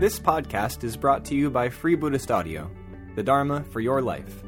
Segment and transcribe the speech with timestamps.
[0.00, 2.70] This podcast is brought to you by Free Buddhist Audio,
[3.16, 4.42] the Dharma for your life.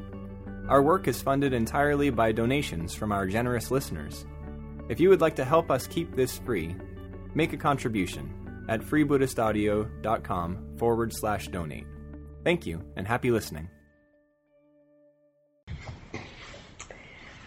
[0.67, 4.25] Our work is funded entirely by donations from our generous listeners.
[4.89, 6.75] If you would like to help us keep this free,
[7.35, 11.85] make a contribution at freebuddhistaudio.com forward slash donate.
[12.43, 13.69] Thank you and happy listening.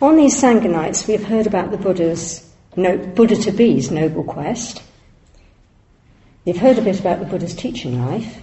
[0.01, 4.81] On these Sangha nights, we've heard about the Buddha's no, Buddha to be's noble quest.
[6.47, 8.41] We've heard a bit about the Buddha's teaching life,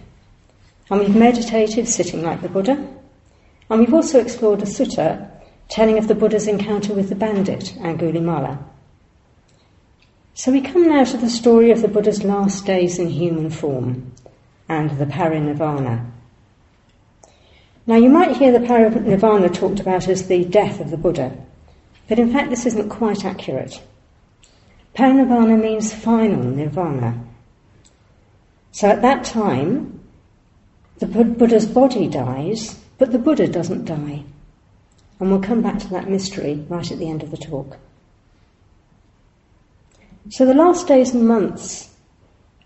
[0.90, 2.86] and we've meditated sitting like the Buddha,
[3.70, 5.32] and we've also explored a sutta
[5.70, 8.62] telling of the Buddha's encounter with the bandit, Angulimala.
[10.34, 14.12] So we come now to the story of the Buddha's last days in human form
[14.68, 16.06] and the parinirvana.
[17.88, 21.38] Now, you might hear the parinirvana talked about as the death of the Buddha,
[22.10, 23.82] but in fact, this isn't quite accurate.
[24.94, 27.30] Parinirvana means final nirvana.
[28.74, 30.00] So at that time,
[30.98, 34.24] the Buddha's body dies, but the Buddha doesn't die.
[35.20, 37.78] And we'll come back to that mystery right at the end of the talk.
[40.30, 41.92] So the last days and months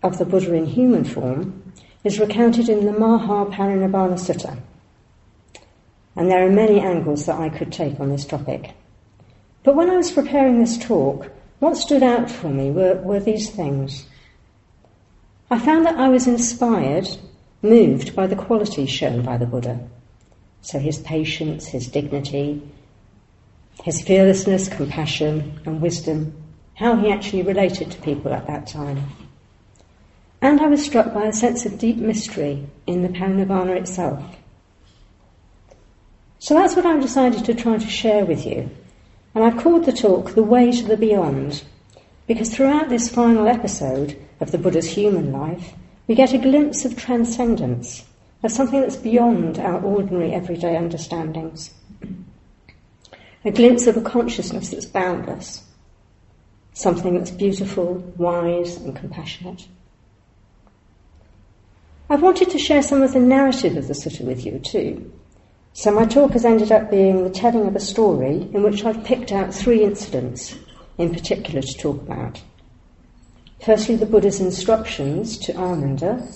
[0.02, 4.58] of the Buddha in human form is recounted in the Maha Parinirvana Sutta.
[6.16, 8.72] And there are many angles that I could take on this topic.
[9.62, 13.50] But when I was preparing this talk, what stood out for me were, were these
[13.50, 14.06] things.
[15.50, 17.08] I found that I was inspired,
[17.62, 19.80] moved by the qualities shown by the Buddha.
[20.60, 22.62] So his patience, his dignity,
[23.82, 26.34] his fearlessness, compassion, and wisdom,
[26.74, 29.04] how he actually related to people at that time.
[30.42, 34.22] And I was struck by a sense of deep mystery in the Parinirvana itself.
[36.38, 38.70] So that's what I've decided to try to share with you.
[39.34, 41.64] And I've called the talk The Way to the Beyond,
[42.28, 45.72] because throughout this final episode of the Buddha's human life,
[46.06, 48.04] we get a glimpse of transcendence,
[48.42, 51.70] of something that's beyond our ordinary everyday understandings.
[53.46, 55.64] A glimpse of a consciousness that's boundless,
[56.74, 59.66] something that's beautiful, wise, and compassionate.
[62.10, 65.10] I've wanted to share some of the narrative of the sutta with you too,
[65.72, 69.04] so my talk has ended up being the telling of a story in which I've
[69.04, 70.54] picked out three incidents
[70.98, 72.42] in particular to talk about.
[73.64, 76.28] Firstly, the Buddha's instructions to Ananda,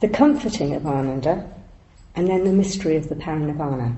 [0.00, 1.48] the comforting of Ananda,
[2.14, 3.96] and then the mystery of the parinirvana.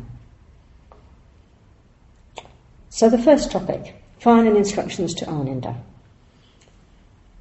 [2.90, 5.76] So the first topic, final instructions to Ananda.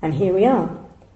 [0.02, 0.76] And here we are,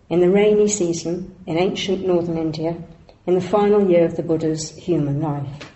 [0.09, 2.77] in the rainy season in ancient northern India,
[3.25, 5.72] in the final year of the Buddha's human life,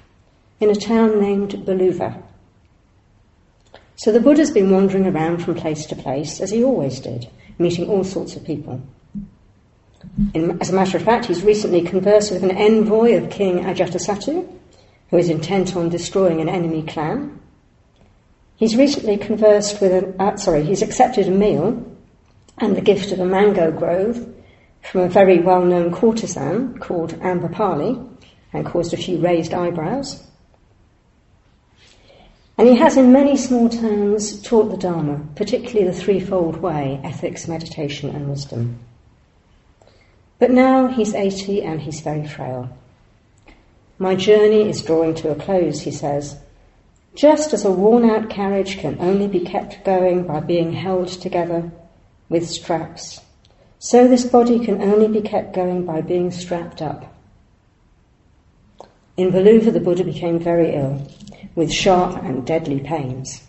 [0.60, 2.22] in a town named Baluva.
[4.02, 7.30] So the Buddha's been wandering around from place to place, as he always did,
[7.60, 8.82] meeting all sorts of people.
[10.34, 14.52] In, as a matter of fact, he's recently conversed with an envoy of King Ajatasattu,
[15.12, 17.40] who is intent on destroying an enemy clan.
[18.56, 21.86] He's recently conversed with an, uh, sorry, he's accepted a meal
[22.58, 24.34] and the gift of a mango grove
[24.82, 28.18] from a very well-known courtesan called Ambapali
[28.52, 30.26] and caused a few raised eyebrows.
[32.58, 37.48] And he has in many small towns taught the Dharma, particularly the threefold way, ethics,
[37.48, 38.80] meditation and wisdom.
[40.38, 42.70] But now he's 80 and he's very frail.
[43.98, 46.38] My journey is drawing to a close, he says.
[47.16, 51.72] Just as a worn out carriage can only be kept going by being held together
[52.30, 53.22] with straps
[53.84, 57.16] so this body can only be kept going by being strapped up.
[59.18, 61.02] In Baluva, the Buddha became very ill,
[61.56, 63.44] with sharp and deadly pains.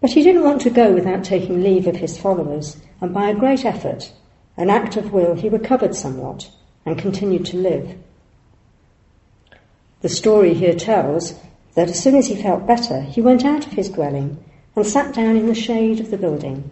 [0.00, 3.34] But he didn't want to go without taking leave of his followers, and by a
[3.34, 4.12] great effort,
[4.56, 6.50] an act of will, he recovered somewhat
[6.86, 7.96] and continued to live.
[10.00, 11.34] The story here tells
[11.74, 14.42] that as soon as he felt better, he went out of his dwelling
[14.76, 16.70] and sat down in the shade of the building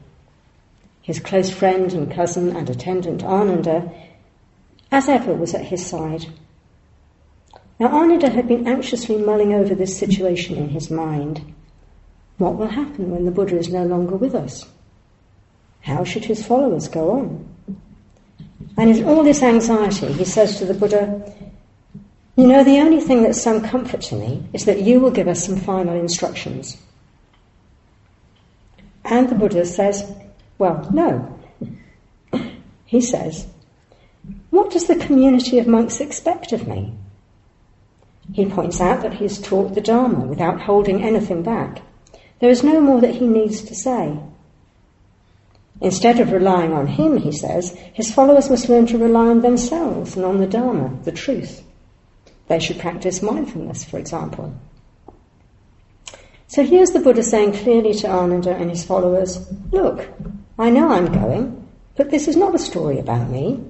[1.07, 3.93] his close friend and cousin and attendant Ananda,
[4.91, 6.27] as ever, was at his side.
[7.79, 11.55] Now, Ananda had been anxiously mulling over this situation in his mind.
[12.39, 14.67] What will happen when the Buddha is no longer with us?
[15.83, 17.49] How should his followers go on?
[18.77, 21.33] And in all this anxiety, he says to the Buddha,
[22.37, 25.29] You know, the only thing that's some comfort to me is that you will give
[25.29, 26.77] us some final instructions.
[29.05, 30.13] And the Buddha says,
[30.59, 31.39] well, no.
[32.87, 33.47] He says,
[34.51, 36.95] What does the community of monks expect of me?
[38.33, 41.83] He points out that he has taught the Dharma without holding anything back.
[42.41, 44.19] There is no more that he needs to say.
[45.81, 50.17] Instead of relying on him, he says, his followers must learn to rely on themselves
[50.17, 51.63] and on the Dharma, the truth.
[52.49, 54.55] They should practice mindfulness, for example.
[56.49, 60.09] So here's the Buddha saying clearly to Ananda and his followers Look,
[60.59, 63.63] I know I'm going, but this is not a story about me,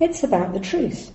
[0.00, 1.12] it's about the truth.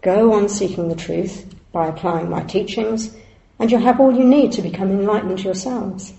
[0.00, 3.16] Go on seeking the truth by applying my teachings,
[3.58, 6.12] and you'll have all you need to become enlightened yourselves.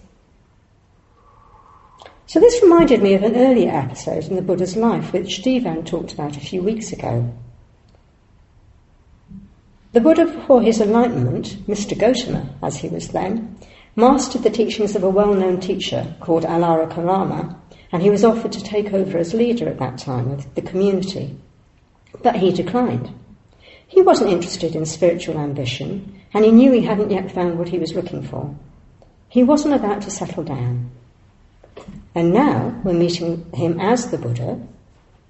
[2.25, 6.13] So this reminded me of an earlier episode in the Buddha's life, which Dhivan talked
[6.13, 7.31] about a few weeks ago.
[9.91, 11.95] The Buddha, before his enlightenment, Mr.
[11.95, 13.55] Gotama, as he was then,
[13.95, 17.55] mastered the teachings of a well-known teacher called Alara Alarakarama,
[17.91, 21.38] and he was offered to take over as leader at that time of the community.
[22.23, 23.13] But he declined.
[23.93, 27.77] He wasn't interested in spiritual ambition, and he knew he hadn't yet found what he
[27.77, 28.55] was looking for.
[29.29, 30.89] He wasn't about to settle down.
[32.15, 34.59] And now we're meeting him as the Buddha,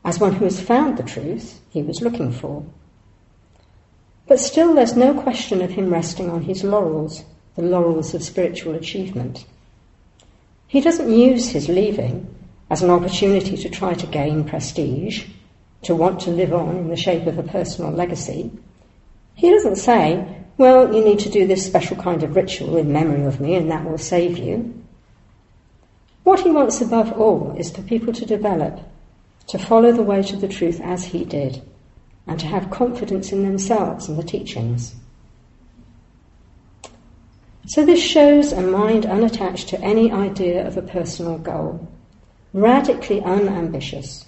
[0.05, 2.65] as one who has found the truth he was looking for.
[4.27, 7.25] But still, there's no question of him resting on his laurels,
[7.57, 9.45] the laurels of spiritual achievement.
[10.67, 12.33] He doesn't use his leaving
[12.69, 15.25] as an opportunity to try to gain prestige,
[15.83, 18.51] to want to live on in the shape of a personal legacy.
[19.35, 23.25] He doesn't say, well, you need to do this special kind of ritual in memory
[23.25, 24.83] of me and that will save you.
[26.23, 28.79] What he wants above all is for people to develop,
[29.47, 31.61] to follow the way to the truth as he did,
[32.27, 34.95] and to have confidence in themselves and the teachings.
[37.67, 41.87] So this shows a mind unattached to any idea of a personal goal,
[42.53, 44.25] radically unambitious,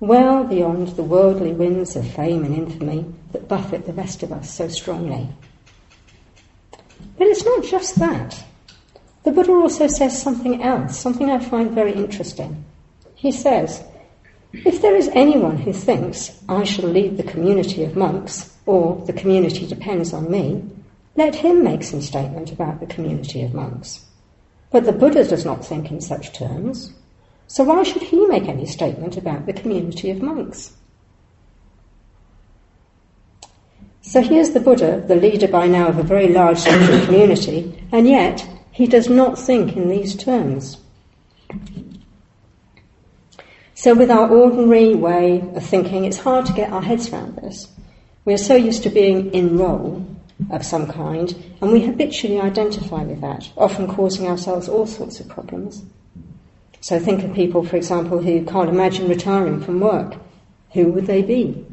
[0.00, 4.52] well beyond the worldly winds of fame and infamy that buffet the rest of us
[4.52, 5.28] so strongly.
[7.18, 8.42] But it's not just that.
[9.22, 12.64] The Buddha also says something else, something I find very interesting.
[13.14, 13.84] He says,
[14.52, 19.12] if there is anyone who thinks I shall lead the community of monks, or the
[19.12, 20.64] community depends on me,
[21.16, 24.06] let him make some statement about the community of monks.
[24.70, 26.92] But the Buddha does not think in such terms,
[27.50, 30.72] so why should he make any statement about the community of monks?
[34.02, 38.06] So here's the Buddha, the leader by now of a very large social community, and
[38.06, 40.78] yet he does not think in these terms.
[43.74, 47.66] So, with our ordinary way of thinking, it's hard to get our heads around this.
[48.24, 50.06] We are so used to being in role
[50.52, 55.28] of some kind, and we habitually identify with that, often causing ourselves all sorts of
[55.28, 55.82] problems.
[56.80, 60.16] So, think of people, for example, who can't imagine retiring from work.
[60.72, 61.66] Who would they be?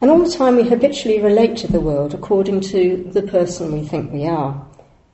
[0.00, 3.86] And all the time we habitually relate to the world according to the person we
[3.86, 4.66] think we are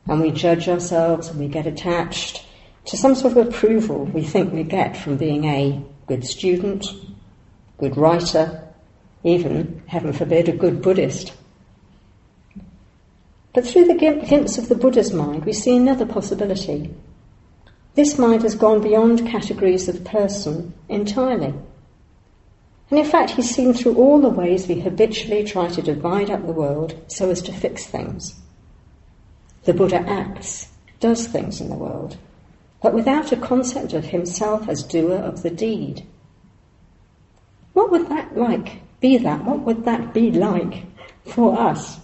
[0.07, 2.45] and we judge ourselves and we get attached
[2.87, 6.87] to some sort of approval we think we get from being a good student,
[7.79, 8.69] good writer,
[9.23, 11.33] even, heaven forbid, a good Buddhist.
[13.55, 16.93] But through the glimpse of the Buddha's mind, we see another possibility.
[17.95, 21.53] This mind has gone beyond categories of person entirely.
[22.91, 26.47] And in fact, he's seen through all the ways we habitually try to divide up
[26.47, 28.35] the world so as to fix things.
[29.65, 30.69] The Buddha acts,
[31.01, 32.17] does things in the world,
[32.83, 36.07] but without a concept of himself as doer of the deed.
[37.73, 39.45] What would that like be that?
[39.45, 40.85] What would that be like
[41.25, 41.99] for us?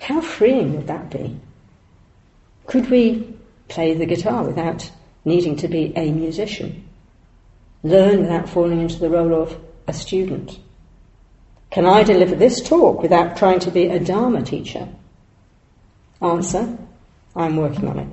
[0.00, 1.38] How freeing would that be?
[2.66, 3.33] Could we
[3.68, 4.90] play the guitar without
[5.24, 6.88] needing to be a musician?
[7.82, 10.58] Learn without falling into the role of a student?
[11.70, 14.88] Can I deliver this talk without trying to be a Dharma teacher?
[16.22, 16.78] Answer,
[17.34, 18.08] I'm working on it.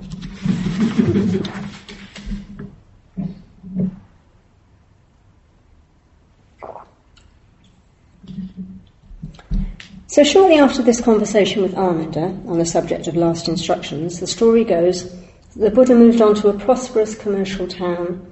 [10.08, 14.62] So shortly after this conversation with Ananda on the subject of last instructions, the story
[14.62, 15.10] goes
[15.56, 18.30] the Buddha moved on to a prosperous commercial town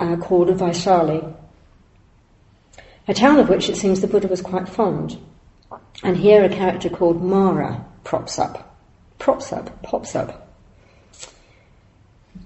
[0.00, 1.34] uh, called Vaishali,
[3.06, 5.18] a town of which it seems the Buddha was quite fond.
[6.02, 8.68] And here a character called Mara props up
[9.18, 10.48] props up, pops up.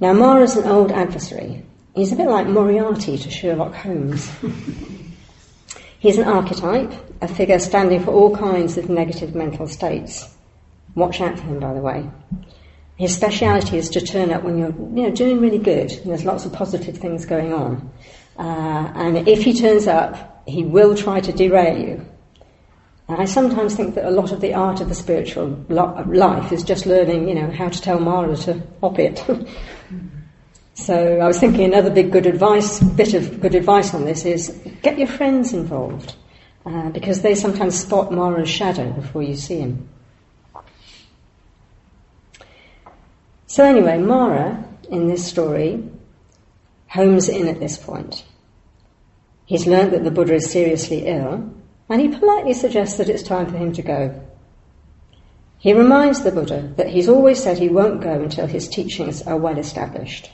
[0.00, 1.62] Now, Mara's an old adversary.
[1.95, 4.31] He's a bit like Moriarty to Sherlock Holmes.
[6.00, 10.35] He's an archetype, a figure standing for all kinds of negative mental states.
[10.97, 12.11] Watch out for him, by the way.
[12.97, 16.25] His speciality is to turn up when you're you know, doing really good and there's
[16.25, 17.91] lots of positive things going on.
[18.39, 22.07] Uh, and if he turns up, he will try to derail you.
[23.09, 26.87] I sometimes think that a lot of the art of the spiritual life is just
[26.87, 29.23] learning, you know, how to tell Mara to hop it.
[30.75, 34.49] So I was thinking another big good advice, bit of good advice on this is
[34.83, 36.17] get your friends involved
[36.65, 39.89] uh, because they sometimes spot Mara's shadow before you see him.
[43.53, 45.85] So anyway, Mara in this story
[46.89, 48.25] homes in at this point.
[49.45, 51.53] He's learnt that the Buddha is seriously ill,
[51.91, 54.23] and he politely suggests that it's time for him to go.
[55.59, 59.37] He reminds the Buddha that he's always said he won't go until his teachings are
[59.37, 60.31] well established.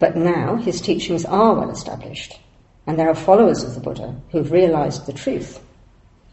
[0.00, 2.36] But now his teachings are well established,
[2.84, 5.60] and there are followers of the Buddha who've realized the truth.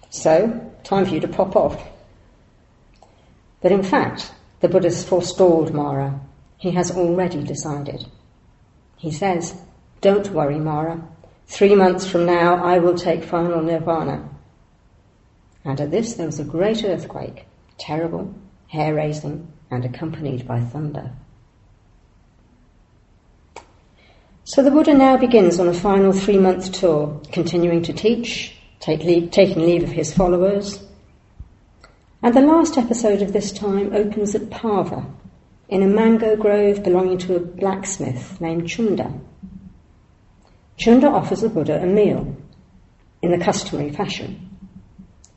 [0.10, 1.80] So, time for you to pop off.
[3.62, 6.20] But in fact, the Buddha's forestalled Mara.
[6.58, 8.06] He has already decided.
[8.98, 9.56] He says,
[10.02, 11.08] Don't worry, Mara.
[11.48, 14.30] Three months from now, I will take final nirvana.
[15.64, 17.46] And at this, there was a great earthquake,
[17.78, 18.34] terrible,
[18.68, 21.12] hair raising, and accompanied by thunder.
[24.44, 29.66] So the Buddha now begins on a final three month tour, continuing to teach, taking
[29.66, 30.85] leave of his followers.
[32.26, 35.06] And the last episode of this time opens at Pava,
[35.70, 39.22] in a mango grove belonging to a blacksmith named Chunda.
[40.76, 42.36] Chunda offers the Buddha a meal
[43.22, 44.58] in the customary fashion,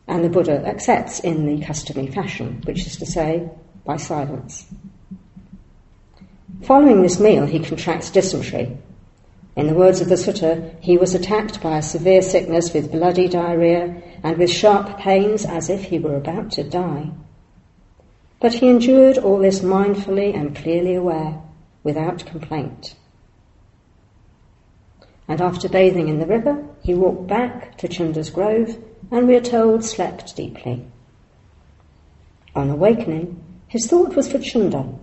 [0.06, 3.50] and the Buddha accepts in the customary fashion, which is to say,
[3.84, 4.64] by silence.
[6.62, 8.78] Following this meal, he contracts dysentery.
[9.58, 13.26] In the words of the sutta, he was attacked by a severe sickness with bloody
[13.26, 17.10] diarrhea and with sharp pains as if he were about to die.
[18.38, 21.42] But he endured all this mindfully and clearly aware,
[21.82, 22.94] without complaint.
[25.26, 28.78] And after bathing in the river, he walked back to Chunda's grove
[29.10, 30.86] and we are told slept deeply.
[32.54, 34.96] On awakening, his thought was for Chunda,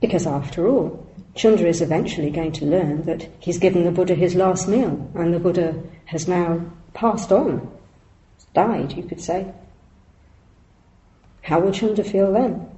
[0.00, 1.03] because after all,
[1.34, 5.34] Chunda is eventually going to learn that he's given the Buddha his last meal and
[5.34, 7.68] the Buddha has now passed on,
[8.54, 9.52] died, you could say.
[11.42, 12.68] How will Chunda feel then?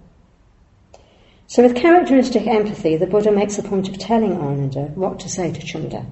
[1.49, 5.53] So, with characteristic empathy, the Buddha makes a point of telling Ananda what to say
[5.53, 6.05] to Chunda.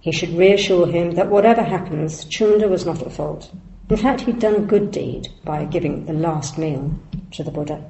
[0.00, 3.50] He should reassure him that whatever happens, Chunda was not at fault.
[3.88, 6.94] In fact, he'd done a good deed by giving the last meal
[7.32, 7.82] to the Buddha.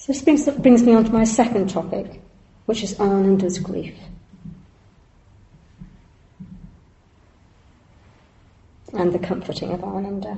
[0.00, 2.22] So this brings, brings me on to my second topic,
[2.64, 3.94] which is Ananda's grief.
[8.92, 10.36] and the comforting of Ananda.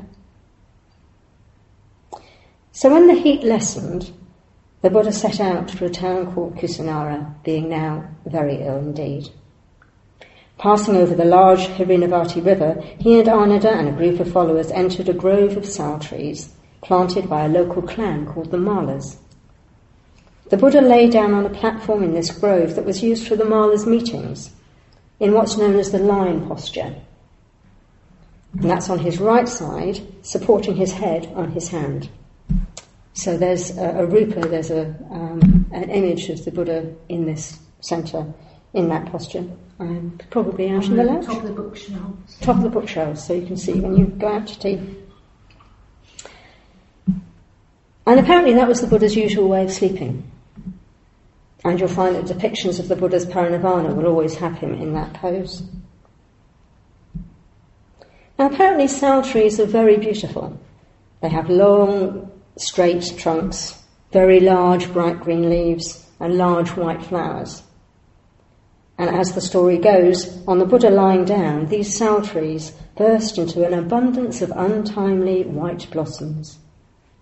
[2.73, 4.11] So when the heat lessened,
[4.83, 9.31] the Buddha set out for a town called Kusinara, being now very ill indeed.
[10.59, 15.09] Passing over the large Hiranyavati river, he and Ananda and a group of followers entered
[15.09, 19.22] a grove of sal trees planted by a local clan called the Mallas.
[20.51, 23.45] The Buddha lay down on a platform in this grove that was used for the
[23.45, 24.51] Mallas' meetings,
[25.19, 26.95] in what's known as the lion posture,
[28.55, 32.09] and that's on his right side, supporting his head on his hand.
[33.15, 37.59] So there's a, a rupa, there's a, um, an image of the Buddha in this
[37.81, 38.27] centre,
[38.75, 39.47] in that posture.
[39.79, 41.27] Um, probably out on the left.
[41.27, 42.37] Top of the bookshelves.
[42.41, 44.97] Top of the bookshelf, so you can see when you go out to tea.
[48.07, 50.31] And apparently that was the Buddha's usual way of sleeping.
[51.65, 55.15] And you'll find that depictions of the Buddha's parinirvana will always have him in that
[55.15, 55.63] pose.
[58.39, 60.59] Now, apparently, sal trees are very beautiful.
[61.21, 67.63] They have long, straight trunks, very large, bright green leaves, and large white flowers.
[68.99, 73.65] And as the story goes, on the Buddha lying down, these sal trees burst into
[73.67, 76.59] an abundance of untimely white blossoms,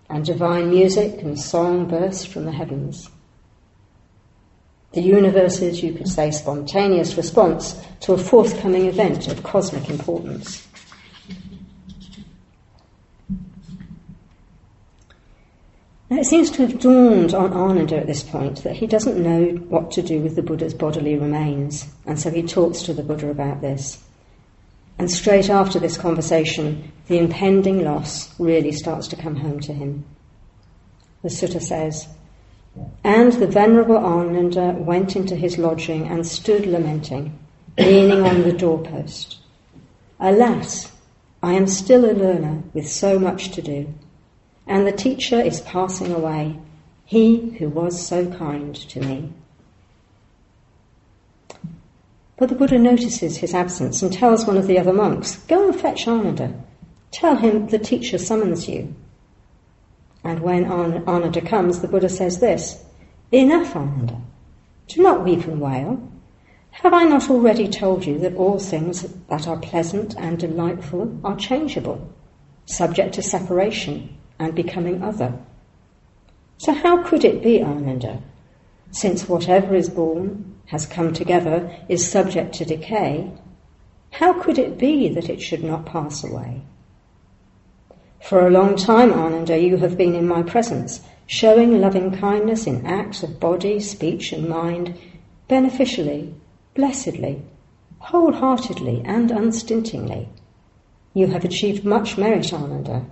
[0.09, 3.09] and divine music and song burst from the heavens.
[4.93, 10.67] The universe's, you could say, spontaneous response to a forthcoming event of cosmic importance.
[16.09, 19.45] Now it seems to have dawned on Ananda at this point that he doesn't know
[19.69, 23.29] what to do with the Buddha's bodily remains, and so he talks to the Buddha
[23.29, 24.03] about this.
[24.99, 30.03] And straight after this conversation, the impending loss really starts to come home to him.
[31.23, 32.09] The sutta says,
[33.03, 37.37] And the Venerable Ananda went into his lodging and stood lamenting,
[37.77, 39.37] leaning on the doorpost.
[40.19, 40.91] Alas,
[41.43, 43.93] I am still a learner with so much to do
[44.67, 46.57] and the teacher is passing away,
[47.05, 49.33] he who was so kind to me.
[52.37, 55.79] But the Buddha notices his absence and tells one of the other monks, Go and
[55.79, 56.53] fetch Ananda.
[57.11, 58.95] Tell him the teacher summons you.
[60.23, 62.83] And when Ananda comes, the Buddha says this
[63.31, 64.21] Enough, Ananda.
[64.87, 66.01] Do not weep and wail.
[66.71, 71.35] Have I not already told you that all things that are pleasant and delightful are
[71.35, 72.09] changeable,
[72.65, 75.33] subject to separation and becoming other?
[76.57, 78.21] So how could it be, Ananda,
[78.91, 83.31] since whatever is born, has come together, is subject to decay,
[84.11, 86.61] how could it be that it should not pass away?
[88.21, 92.85] For a long time, Ananda, you have been in my presence, showing loving kindness in
[92.85, 94.97] acts of body, speech, and mind,
[95.47, 96.33] beneficially,
[96.75, 97.41] blessedly,
[97.99, 100.29] wholeheartedly, and unstintingly.
[101.13, 103.05] You have achieved much merit, Ananda.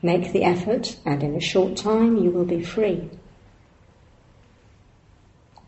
[0.00, 3.10] Make the effort, and in a short time you will be free.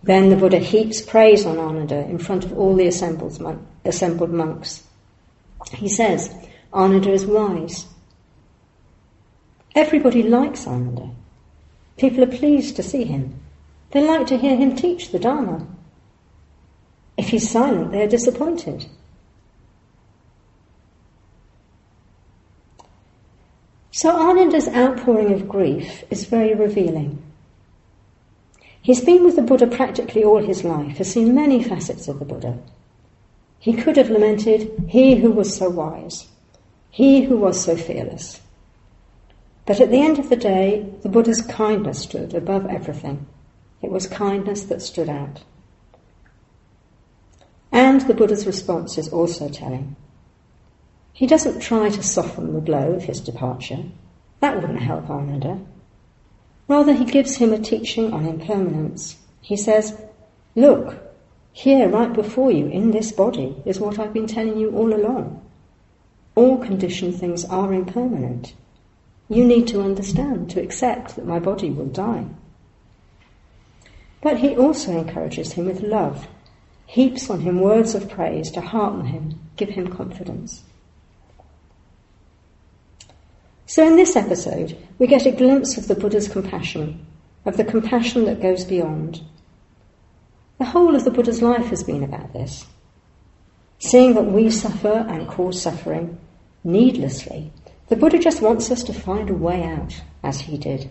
[0.02, 4.84] Then the Buddha heaps praise on Ananda in front of all the assembled monks.
[5.72, 6.34] He says,
[6.72, 7.86] Ananda is wise,
[9.74, 11.10] Everybody likes Ananda.
[11.96, 13.40] People are pleased to see him.
[13.92, 15.66] They like to hear him teach the Dharma.
[17.16, 18.86] If he's silent, they are disappointed.
[23.90, 27.22] So Ananda's outpouring of grief is very revealing.
[28.80, 32.24] He's been with the Buddha practically all his life, has seen many facets of the
[32.24, 32.58] Buddha.
[33.58, 36.26] He could have lamented, He who was so wise,
[36.90, 38.41] He who was so fearless.
[39.64, 43.26] But at the end of the day, the Buddha's kindness stood above everything.
[43.80, 45.42] It was kindness that stood out.
[47.70, 49.96] And the Buddha's response is also telling.
[51.12, 53.84] He doesn't try to soften the blow of his departure.
[54.40, 55.60] That wouldn't help Ananda.
[56.68, 59.16] Rather, he gives him a teaching on impermanence.
[59.40, 59.96] He says,
[60.54, 60.98] Look,
[61.52, 65.44] here right before you in this body is what I've been telling you all along.
[66.34, 68.54] All conditioned things are impermanent.
[69.32, 72.26] You need to understand, to accept that my body will die.
[74.20, 76.28] But he also encourages him with love,
[76.84, 80.64] heaps on him words of praise to hearten him, give him confidence.
[83.64, 87.06] So in this episode, we get a glimpse of the Buddha's compassion,
[87.46, 89.22] of the compassion that goes beyond.
[90.58, 92.66] The whole of the Buddha's life has been about this.
[93.78, 96.18] Seeing that we suffer and cause suffering
[96.64, 97.50] needlessly
[97.92, 100.90] the Buddha just wants us to find a way out, as he did.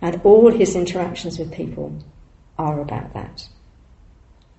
[0.00, 2.02] And all his interactions with people
[2.58, 3.46] are about that.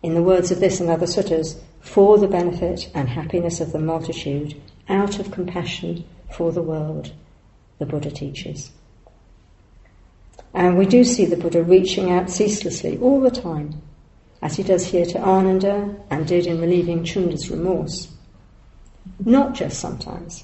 [0.04, 3.80] In the words of this and other suttas, for the benefit and happiness of the
[3.80, 7.12] multitude, out of compassion for the world,
[7.80, 8.70] the Buddha teaches.
[10.54, 13.82] And we do see the Buddha reaching out ceaselessly all the time,
[14.43, 18.10] as he does here to Ananda and did in relieving Chunda's remorse.
[19.26, 20.43] Not just sometimes,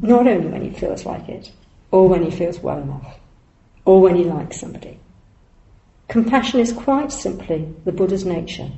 [0.00, 1.52] not only when he feels like it,
[1.90, 3.18] or when he feels well enough,
[3.84, 4.98] or when he likes somebody.
[6.08, 8.70] Compassion is quite simply the Buddha's nature,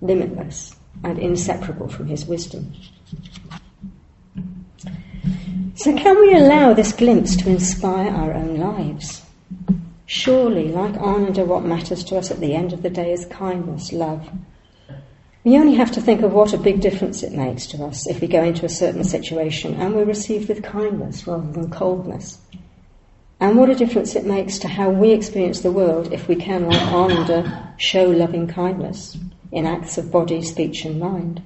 [0.00, 2.72] limitless and inseparable from his wisdom.
[5.76, 9.22] So, can we allow this glimpse to inspire our own lives?
[10.06, 13.92] Surely, like Ananda, what matters to us at the end of the day is kindness,
[13.92, 14.30] love,
[15.44, 18.22] we only have to think of what a big difference it makes to us if
[18.22, 22.38] we go into a certain situation and we're received with kindness rather than coldness.
[23.40, 26.66] And what a difference it makes to how we experience the world if we can,
[26.66, 29.18] like Ananda, show loving kindness
[29.52, 31.42] in acts of body, speech, and mind.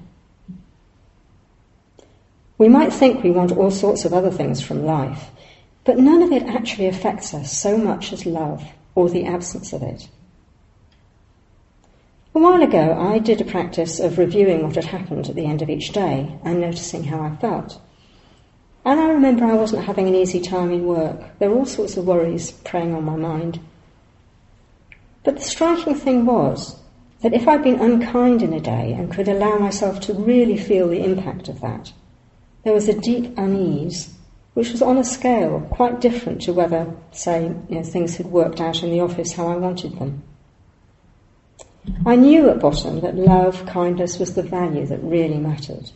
[2.57, 5.29] We might think we want all sorts of other things from life,
[5.83, 8.63] but none of it actually affects us so much as love
[8.95, 10.07] or the absence of it.
[12.39, 15.61] A while ago, I did a practice of reviewing what had happened at the end
[15.61, 17.81] of each day and noticing how I felt.
[18.85, 21.37] And I remember I wasn't having an easy time in work.
[21.37, 23.59] There were all sorts of worries preying on my mind.
[25.25, 26.79] But the striking thing was
[27.23, 30.87] that if I'd been unkind in a day and could allow myself to really feel
[30.87, 31.91] the impact of that,
[32.63, 34.13] there was a deep unease,
[34.53, 38.61] which was on a scale quite different to whether, say, you know, things had worked
[38.61, 40.23] out in the office how I wanted them.
[42.05, 45.91] I knew at bottom that love, kindness was the value that really mattered.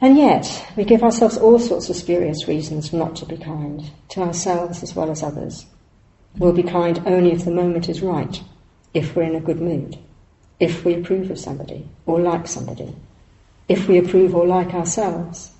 [0.00, 4.22] And yet, we give ourselves all sorts of spurious reasons not to be kind, to
[4.22, 5.66] ourselves as well as others.
[6.38, 8.42] We'll be kind only if the moment is right,
[8.94, 9.98] if we're in a good mood,
[10.58, 12.94] if we approve of somebody or like somebody,
[13.68, 15.52] if we approve or like ourselves.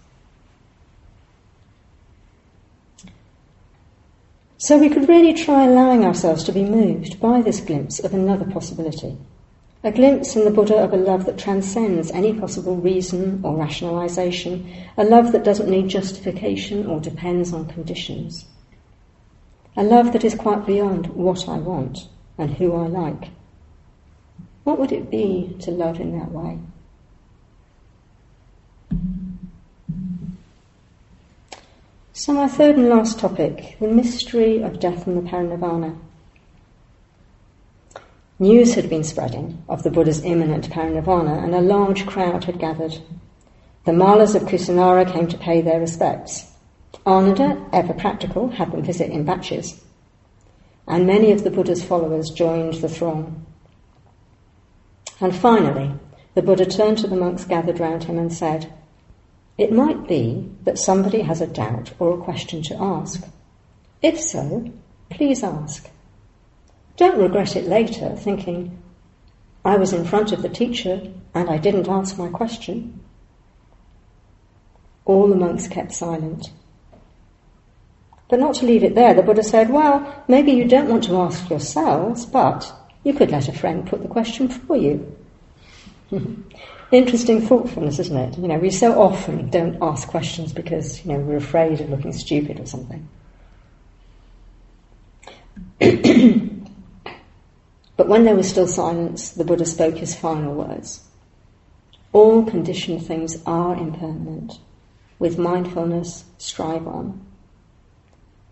[4.62, 8.44] So we could really try allowing ourselves to be moved by this glimpse of another
[8.44, 9.16] possibility.
[9.83, 14.70] a glimpse in the Buddha of a love that transcends any possible reason or rationalization,
[14.99, 18.44] a love that doesn't need justification or depends on conditions,
[19.79, 23.31] a love that is quite beyond what I want and who I like.
[24.64, 26.59] What would it be to love in that way?
[32.23, 35.97] So, my third and last topic the mystery of death and the parinirvana.
[38.39, 42.99] News had been spreading of the Buddha's imminent parinirvana, and a large crowd had gathered.
[43.87, 46.53] The Mallas of Kusinara came to pay their respects.
[47.07, 49.83] Ananda, ever practical, had them visit in batches.
[50.87, 53.47] And many of the Buddha's followers joined the throng.
[55.23, 55.95] And finally,
[56.35, 58.71] the Buddha turned to the monks gathered round him and said,
[59.61, 63.23] It might be that somebody has a doubt or a question to ask.
[64.01, 64.73] If so,
[65.11, 65.87] please ask.
[66.96, 68.83] Don't regret it later, thinking,
[69.62, 73.01] I was in front of the teacher and I didn't ask my question.
[75.05, 76.51] All the monks kept silent.
[78.31, 81.20] But not to leave it there, the Buddha said, Well, maybe you don't want to
[81.20, 82.73] ask yourselves, but
[83.05, 85.14] you could let a friend put the question for you.
[86.92, 88.38] Interesting thoughtfulness, isn't it?
[88.38, 92.12] You know, we so often don't ask questions because, you know, we're afraid of looking
[92.12, 93.09] stupid or something.
[98.00, 101.07] But when there was still silence, the Buddha spoke his final words.
[102.14, 104.59] All conditioned things are impermanent.
[105.18, 107.20] With mindfulness, strive on.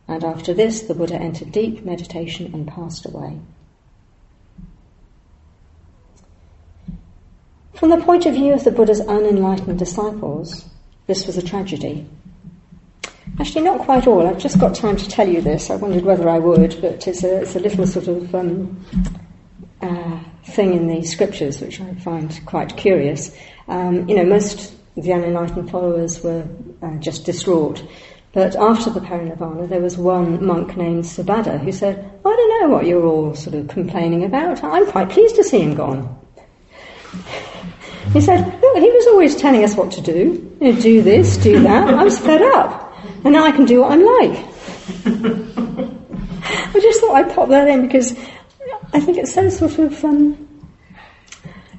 [0.06, 3.38] And after this, the Buddha entered deep meditation and passed away.
[7.78, 10.64] From the point of view of the Buddha's unenlightened disciples,
[11.06, 12.08] this was a tragedy.
[13.38, 14.26] Actually, not quite all.
[14.26, 15.70] I've just got time to tell you this.
[15.70, 18.84] I wondered whether I would, but it's a, it's a little sort of um,
[19.80, 23.32] uh, thing in the scriptures which I find quite curious.
[23.68, 26.48] Um, you know, most of the unenlightened followers were
[26.82, 27.88] uh, just distraught.
[28.32, 32.74] But after the parinirvana, there was one monk named Subhadda who said, I don't know
[32.74, 34.64] what you're all sort of complaining about.
[34.64, 36.18] I'm quite pleased to see him gone.
[38.12, 40.56] He said, Look, he was always telling us what to do.
[40.60, 41.94] You know, do this, do that.
[41.94, 42.92] I was fed up.
[43.24, 44.44] And now I can do what I'm like.
[46.74, 48.12] I just thought I'd pop that in because
[48.92, 50.48] I think it's so sort of um,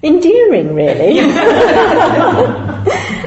[0.03, 1.19] endearing, really.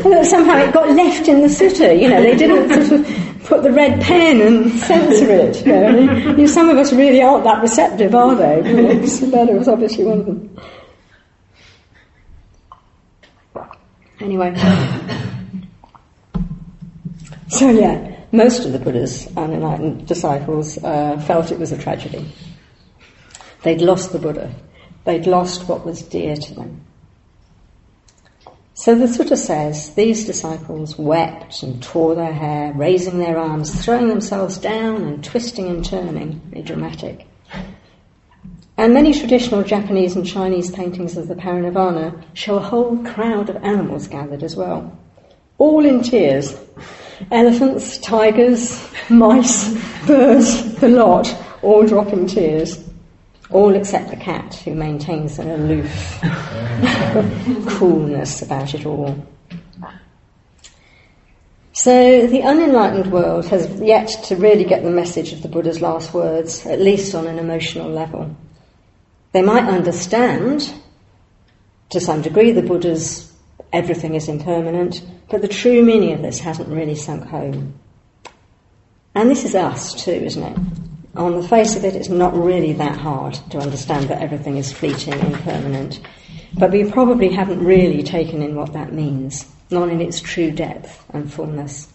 [0.02, 2.00] that somehow it got left in the sutta.
[2.00, 3.06] You know, they didn't sort of
[3.44, 5.66] put the red pen and censor it.
[5.66, 5.72] You
[6.36, 6.46] know?
[6.46, 8.68] some of us really aren't that receptive, are they?
[8.68, 8.94] You know,
[9.58, 10.56] was obviously one of them.
[14.22, 14.54] Anyway.
[17.52, 22.32] So yeah, most of the Buddha's unenlightened disciples uh, felt it was a tragedy.
[23.62, 24.54] They'd lost the Buddha.
[25.04, 26.80] They'd lost what was dear to them.
[28.72, 34.08] So the sutta says these disciples wept and tore their hair, raising their arms, throwing
[34.08, 36.40] themselves down and twisting and turning.
[36.46, 37.26] Very dramatic.
[38.82, 43.54] And many traditional Japanese and Chinese paintings of the parinirvana show a whole crowd of
[43.62, 44.98] animals gathered as well,
[45.58, 46.58] all in tears.
[47.30, 49.72] Elephants, tigers, mice,
[50.04, 52.82] birds, the lot, all dropping tears
[53.50, 56.18] all except the cat, who maintains an aloof
[57.78, 59.14] coolness about it all.
[61.72, 66.12] So the unenlightened world has yet to really get the message of the Buddha's last
[66.12, 68.36] words, at least on an emotional level.
[69.32, 70.72] They might understand,
[71.90, 73.32] to some degree, the Buddha's
[73.72, 77.74] everything is impermanent, but the true meaning of this hasn't really sunk home.
[79.14, 80.58] And this is us too, isn't it?
[81.14, 84.72] on the face of it, it's not really that hard to understand that everything is
[84.72, 86.00] fleeting and impermanent.
[86.54, 91.04] But we probably haven't really taken in what that means, not in its true depth
[91.10, 91.92] and fullness.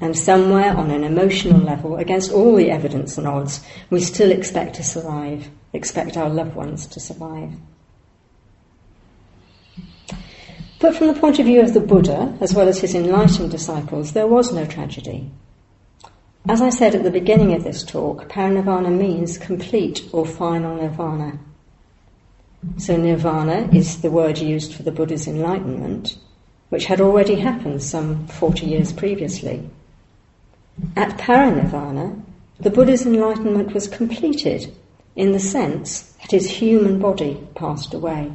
[0.00, 4.76] And somewhere on an emotional level, against all the evidence and odds, we still expect
[4.76, 7.52] to survive, expect our loved ones to survive.
[10.80, 14.12] But from the point of view of the Buddha, as well as his enlightened disciples,
[14.12, 15.30] there was no tragedy.
[16.48, 21.38] As I said at the beginning of this talk, parinirvana means complete or final nirvana.
[22.78, 26.16] So nirvana is the word used for the Buddha's enlightenment,
[26.70, 29.68] which had already happened some 40 years previously.
[30.96, 32.22] At parinirvana,
[32.58, 34.74] the Buddha's enlightenment was completed
[35.20, 38.32] in the sense that his human body passed away.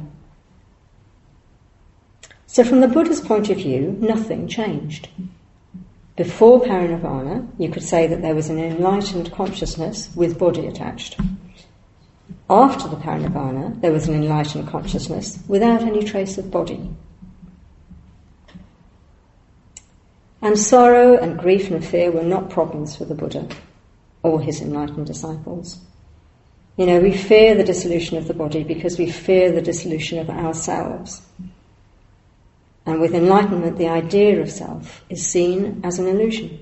[2.46, 5.08] So from the Buddha's point of view, nothing changed.
[6.14, 11.18] Before parinirvana, you could say that there was an enlightened consciousness with body attached.
[12.48, 16.88] After the parinirvana, there was an enlightened consciousness without any trace of body.
[20.40, 23.48] And sorrow and grief and fear were not problems for the Buddha
[24.22, 25.80] or his enlightened disciples.
[26.76, 30.28] You know, we fear the dissolution of the body because we fear the dissolution of
[30.28, 31.22] ourselves.
[32.84, 36.60] And with enlightenment, the idea of self is seen as an illusion.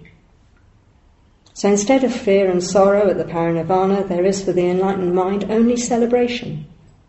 [1.53, 5.51] So instead of fear and sorrow at the parinirvana, there is for the enlightened mind
[5.51, 6.67] only celebration,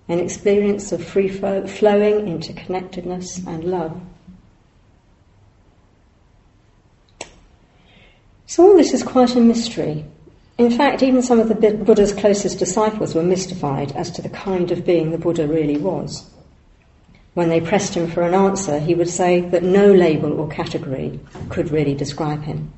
[0.07, 3.99] an experience of free flow, flowing interconnectedness and love.
[8.47, 10.05] So all this is quite a mystery.
[10.57, 14.71] In fact, even some of the Buddha's closest disciples were mystified as to the kind
[14.71, 16.29] of being the Buddha really was.
[17.33, 21.19] When they pressed him for an answer, he would say that no label or category
[21.49, 22.71] could really describe him.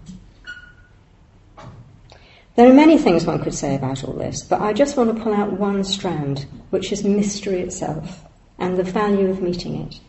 [2.56, 5.24] There are many things one could say about all this, but I just want to
[5.24, 8.24] pull out one strand, which is mystery itself
[8.58, 10.00] and the value of meeting it.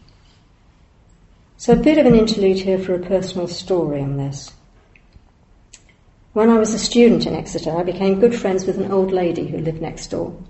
[1.58, 4.52] So, a bit of an interlude here for a personal story on this.
[6.38, 9.48] When I was a student in Exeter, I became good friends with an old lady
[9.48, 10.40] who lived next door.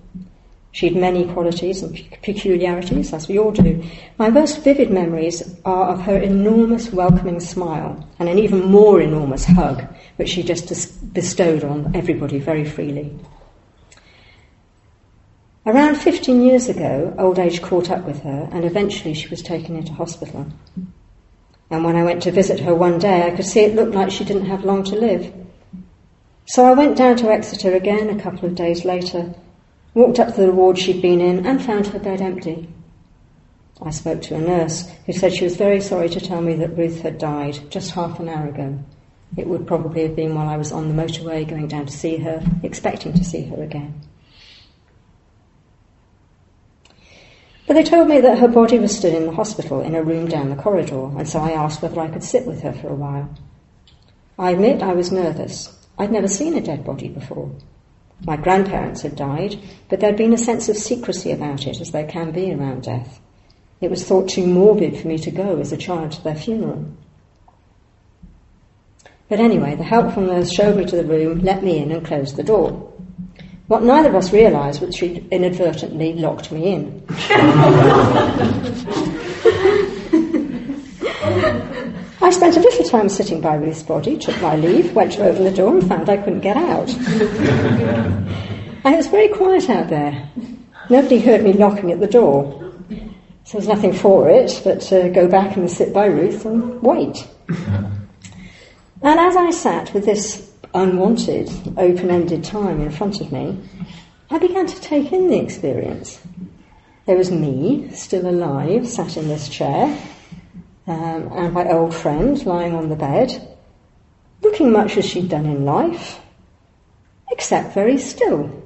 [0.70, 3.82] She had many qualities and peculiarities, as we all do.
[4.18, 9.46] My most vivid memories are of her enormous welcoming smile and an even more enormous
[9.46, 9.82] hug,
[10.16, 13.18] which she just bestowed on everybody very freely.
[15.64, 19.74] Around 15 years ago, old age caught up with her, and eventually she was taken
[19.74, 20.48] into hospital.
[21.70, 24.10] And when I went to visit her one day, I could see it looked like
[24.10, 25.32] she didn't have long to live.
[26.48, 29.34] So I went down to Exeter again a couple of days later
[29.92, 32.68] walked up to the ward she'd been in and found her bed empty.
[33.82, 36.76] I spoke to a nurse who said she was very sorry to tell me that
[36.76, 38.78] Ruth had died just half an hour ago.
[39.36, 42.16] It would probably have been while I was on the motorway going down to see
[42.16, 44.00] her, expecting to see her again.
[47.66, 50.28] But they told me that her body was still in the hospital in a room
[50.28, 52.94] down the corridor, and so I asked whether I could sit with her for a
[52.94, 53.28] while.
[54.38, 55.77] I admit I was nervous.
[55.98, 57.50] I'd never seen a dead body before.
[58.24, 59.56] My grandparents had died,
[59.88, 63.20] but there'd been a sense of secrecy about it, as there can be around death.
[63.80, 66.86] It was thought too morbid for me to go as a child to their funeral.
[69.28, 72.36] But anyway, the helpful nurse showed me to the room, let me in, and closed
[72.36, 72.92] the door.
[73.66, 77.04] What neither of us realised was she'd inadvertently locked me in.
[82.28, 85.44] I spent a little time sitting by Ruth's body, took my leave, went to open
[85.44, 86.90] the door, and found I couldn't get out.
[86.90, 90.28] and it was very quiet out there.
[90.90, 92.70] Nobody heard me knocking at the door.
[93.44, 97.26] So there's nothing for it but to go back and sit by Ruth and wait.
[97.48, 97.96] And
[99.02, 103.58] as I sat with this unwanted, open ended time in front of me,
[104.30, 106.20] I began to take in the experience.
[107.06, 109.98] There was me, still alive, sat in this chair,
[110.88, 113.56] um, and my old friend lying on the bed,
[114.40, 116.18] looking much as she'd done in life,
[117.30, 118.64] except very still.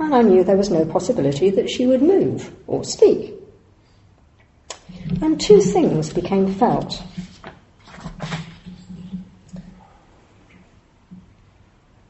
[0.00, 3.34] And I knew there was no possibility that she would move or speak.
[5.22, 7.00] And two things became felt.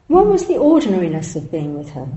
[0.07, 2.07] One was the ordinariness of being with her.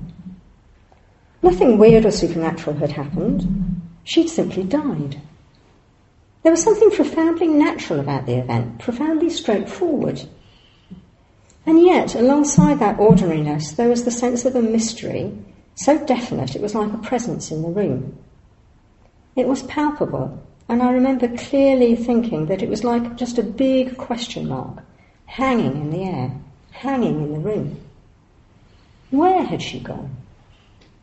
[1.43, 3.83] Nothing weird or supernatural had happened.
[4.05, 5.21] She'd simply died.
[6.43, 10.23] There was something profoundly natural about the event, profoundly straightforward.
[11.67, 15.33] And yet, alongside that ordinariness, there was the sense of a mystery
[15.81, 18.19] so definite it was like a presence in the room.
[19.35, 23.97] It was palpable, and I remember clearly thinking that it was like just a big
[23.97, 24.85] question mark
[25.25, 26.33] hanging in the air,
[26.73, 27.81] hanging in the room.
[29.11, 30.17] Where had she gone?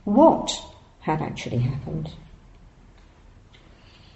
[0.04, 0.62] What
[1.00, 2.12] had actually happened?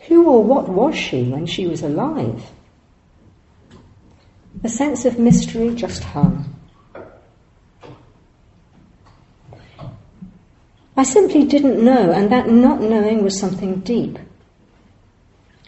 [0.07, 2.51] Who or what was she when she was alive?
[4.61, 6.55] The sense of mystery just hung.
[10.97, 14.19] I simply didn't know, and that not knowing was something deep.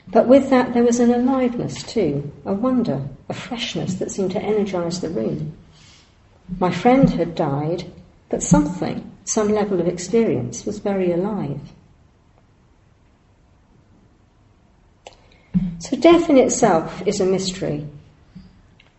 [0.08, 4.42] But with that, there was an aliveness too, a wonder, a freshness that seemed to
[4.42, 5.58] energize the room.
[6.60, 7.86] My friend had died,
[8.30, 11.62] but something, some level of experience, was very alive.
[15.80, 17.86] So death in itself is a mystery.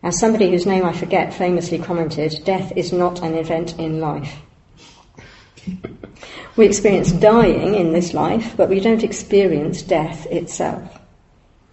[0.03, 4.37] As somebody whose name I forget famously commented, death is not an event in life.
[6.57, 11.01] We experience dying in this life, but we don't experience death itself.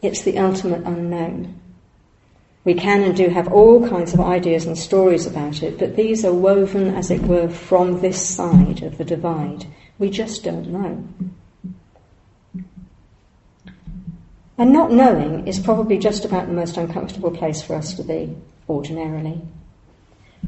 [0.01, 1.59] It's the ultimate unknown.
[2.63, 6.23] We can and do have all kinds of ideas and stories about it, but these
[6.23, 9.65] are woven, as it were, from this side of the divide,
[9.99, 11.03] We just don't know.
[14.57, 18.35] And not knowing is probably just about the most uncomfortable place for us to be,
[18.69, 19.41] ordinarily.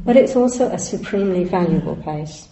[0.06, 2.48] But it's also a supremely valuable place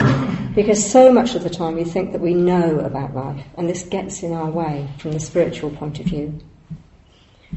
[0.55, 3.83] because so much of the time we think that we know about life, and this
[3.83, 6.39] gets in our way from the spiritual point of view.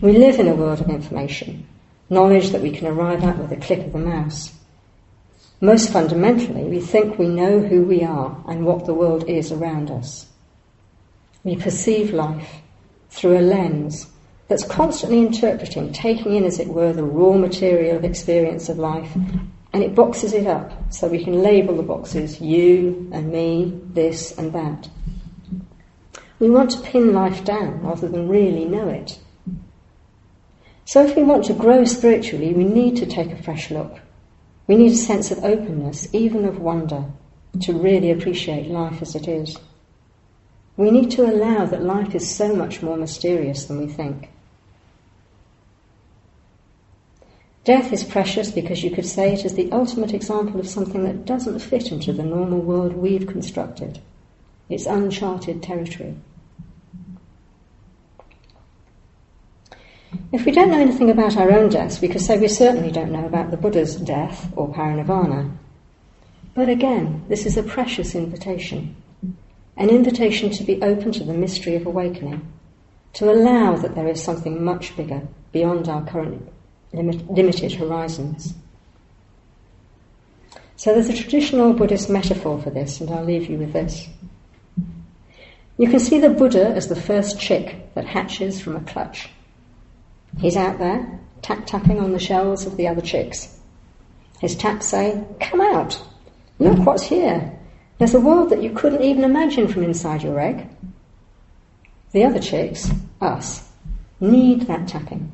[0.01, 1.67] We live in a world of information,
[2.11, 4.53] knowledge that we can arrive at with a click of the mouse.
[5.61, 9.91] Most fundamentally, we think we know who we are and what the world is around
[9.91, 10.27] us.
[11.45, 12.63] We perceive life
[13.15, 14.09] through a lens
[14.49, 19.15] that's constantly interpreting, taking in, as it were, the raw material of experience of life,
[19.73, 24.37] and it boxes it up so we can label the boxes you and me, this
[24.37, 24.89] and that.
[26.41, 29.19] We want to pin life down rather than really know it.
[30.85, 34.01] So, if we want to grow spiritually, we need to take a fresh look.
[34.67, 37.05] We need a sense of openness, even of wonder,
[37.63, 39.57] to really appreciate life as it is.
[40.77, 44.31] We need to allow that life is so much more mysterious than we think.
[47.65, 51.25] Death is precious because you could say it is the ultimate example of something that
[51.25, 54.01] doesn't fit into the normal world we've constructed.
[54.69, 56.15] It's uncharted territory.
[60.31, 63.13] If we don't know anything about our own deaths, we could say we certainly don't
[63.13, 65.57] know about the Buddha's death or parinirvana.
[66.55, 68.97] But again, this is a precious invitation
[69.77, 72.47] an invitation to be open to the mystery of awakening,
[73.15, 76.49] to allow that there is something much bigger beyond our current
[76.93, 78.55] limit, limited horizons.
[80.77, 84.09] So there's a traditional Buddhist metaphor for this, and I'll leave you with this.
[85.77, 89.29] You can see the Buddha as the first chick that hatches from a clutch.
[90.39, 93.59] He's out there, tap tapping on the shells of the other chicks.
[94.41, 96.01] His taps say, Come out!
[96.59, 97.54] Look what's here!
[97.99, 100.69] There's a world that you couldn't even imagine from inside your egg.
[102.13, 103.69] The other chicks, us,
[104.21, 105.33] need that tapping.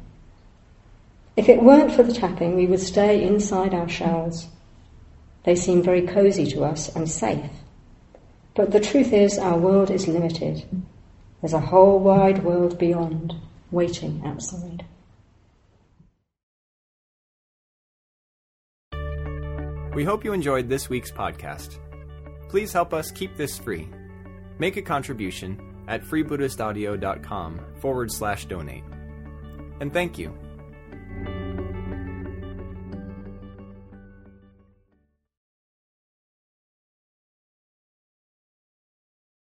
[1.36, 4.48] If it weren't for the tapping, we would stay inside our shells.
[5.44, 7.50] They seem very cosy to us and safe.
[8.54, 10.64] But the truth is, our world is limited.
[11.40, 13.34] There's a whole wide world beyond,
[13.70, 14.84] waiting outside.
[19.94, 21.78] We hope you enjoyed this week's podcast.
[22.50, 23.88] Please help us keep this free.
[24.58, 28.82] Make a contribution at freebuddhistaudio.com forward slash donate.
[29.80, 30.36] And thank you.